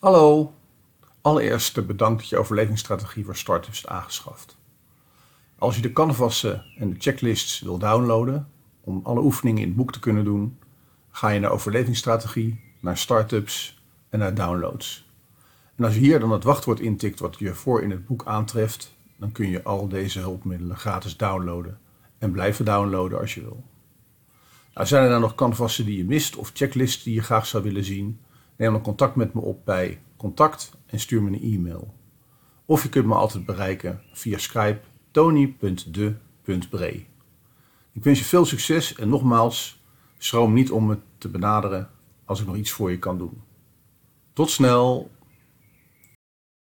Hallo. 0.00 0.54
Allereerst 1.20 1.86
bedankt 1.86 2.20
dat 2.20 2.28
je 2.28 2.38
overlevingsstrategie 2.38 3.24
voor 3.24 3.36
startups 3.36 3.78
is 3.78 3.86
aangeschaft. 3.86 4.56
Als 5.58 5.76
je 5.76 5.82
de 5.82 5.92
canvassen 5.92 6.64
en 6.78 6.90
de 6.90 6.96
checklists 6.98 7.60
wil 7.60 7.78
downloaden 7.78 8.48
om 8.80 9.00
alle 9.02 9.20
oefeningen 9.20 9.62
in 9.62 9.68
het 9.68 9.76
boek 9.76 9.92
te 9.92 9.98
kunnen 9.98 10.24
doen, 10.24 10.58
ga 11.10 11.28
je 11.28 11.40
naar 11.40 11.50
overlevingsstrategie, 11.50 12.60
naar 12.80 12.96
startups 12.98 13.82
en 14.08 14.18
naar 14.18 14.34
downloads. 14.34 15.08
En 15.76 15.84
als 15.84 15.94
je 15.94 16.00
hier 16.00 16.20
dan 16.20 16.30
het 16.30 16.44
wachtwoord 16.44 16.80
intikt 16.80 17.18
wat 17.18 17.38
je 17.38 17.54
voor 17.54 17.82
in 17.82 17.90
het 17.90 18.06
boek 18.06 18.26
aantreft, 18.26 18.94
dan 19.16 19.32
kun 19.32 19.48
je 19.48 19.62
al 19.62 19.88
deze 19.88 20.18
hulpmiddelen 20.18 20.76
gratis 20.76 21.16
downloaden 21.16 21.78
en 22.18 22.32
blijven 22.32 22.64
downloaden 22.64 23.18
als 23.18 23.34
je 23.34 23.40
wil. 23.40 23.64
Nou, 24.74 24.86
zijn 24.86 25.02
er 25.04 25.10
dan 25.10 25.20
nog 25.20 25.34
canvassen 25.34 25.84
die 25.84 25.96
je 25.96 26.04
mist 26.04 26.36
of 26.36 26.50
checklists 26.54 27.02
die 27.02 27.14
je 27.14 27.22
graag 27.22 27.46
zou 27.46 27.62
willen 27.62 27.84
zien? 27.84 28.20
Neem 28.60 28.72
dan 28.72 28.82
contact 28.82 29.14
met 29.14 29.34
me 29.34 29.40
op 29.40 29.64
bij 29.64 30.02
contact 30.16 30.72
en 30.86 31.00
stuur 31.00 31.22
me 31.22 31.30
een 31.30 31.42
e-mail. 31.42 31.94
Of 32.64 32.82
je 32.82 32.88
kunt 32.88 33.06
me 33.06 33.14
altijd 33.14 33.44
bereiken 33.44 34.02
via 34.12 34.38
Skype 34.38 34.80
tony.de.bree. 35.10 37.06
Ik 37.92 38.04
wens 38.04 38.18
je 38.18 38.24
veel 38.24 38.44
succes 38.44 38.94
en 38.94 39.08
nogmaals, 39.08 39.82
schroom 40.18 40.52
niet 40.52 40.70
om 40.70 40.86
me 40.86 40.98
te 41.18 41.28
benaderen 41.28 41.90
als 42.24 42.40
ik 42.40 42.46
nog 42.46 42.56
iets 42.56 42.70
voor 42.70 42.90
je 42.90 42.98
kan 42.98 43.18
doen. 43.18 43.42
Tot 44.32 44.50
snel! 44.50 45.10